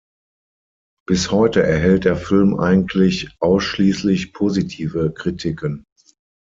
[1.05, 5.83] Bis heute erhält der Film eigentlich ausschließlich positive Kritiken.